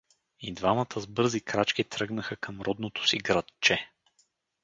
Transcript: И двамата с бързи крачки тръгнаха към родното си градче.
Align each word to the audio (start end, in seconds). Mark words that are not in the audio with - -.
И 0.39 0.53
двамата 0.53 1.01
с 1.01 1.07
бързи 1.07 1.41
крачки 1.41 1.83
тръгнаха 1.83 2.35
към 2.35 2.61
родното 2.61 3.07
си 3.07 3.17
градче. 3.17 3.89